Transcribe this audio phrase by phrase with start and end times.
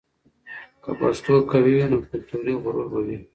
[0.83, 3.17] که پښتو قوي وي، نو کلتوري غرور به وي.